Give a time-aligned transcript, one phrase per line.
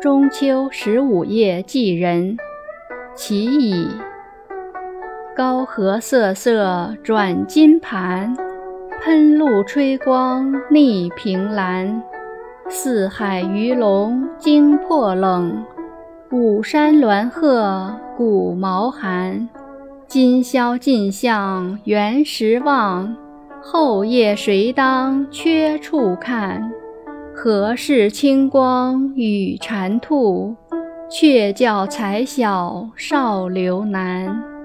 [0.00, 2.36] 中秋十五夜祭人，
[3.16, 3.88] 其矣。
[5.36, 8.32] 高河瑟瑟转金盘，
[9.02, 12.00] 喷露吹光逆凭栏。
[12.68, 15.64] 四海鱼龙惊破冷，
[16.30, 19.48] 五山鸾鹤骨毛寒。
[20.06, 23.16] 今宵尽向原石望，
[23.60, 26.70] 后夜谁当缺处看？
[27.40, 30.56] 何事清光与蟾兔，
[31.08, 34.57] 却教才小少留难。